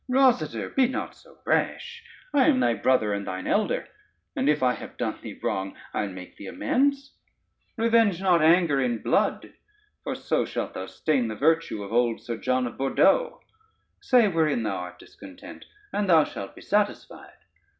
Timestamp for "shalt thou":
10.43-10.87